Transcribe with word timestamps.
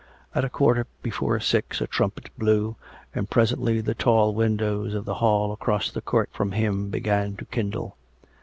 At 0.33 0.43
a 0.43 0.49
quarter 0.49 0.87
before 1.03 1.39
six 1.39 1.79
a 1.79 1.85
trumpet 1.85 2.31
blew, 2.35 2.75
and 3.13 3.29
presently 3.29 3.81
the 3.81 3.93
tall 3.93 4.33
windows 4.33 4.95
of 4.95 5.05
the 5.05 5.13
hall 5.21 5.51
across 5.51 5.91
the 5.91 6.01
court 6.01 6.31
from 6.33 6.53
him 6.53 6.89
began 6.89 7.35
to 7.35 7.45
kindle. 7.45 7.95